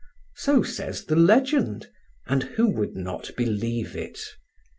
So 0.35 0.63
says 0.63 1.05
the 1.05 1.15
legend, 1.15 1.91
and 2.25 2.41
who 2.41 2.67
would 2.71 2.95
not 2.95 3.29
believe 3.37 3.95
it? 3.95 4.19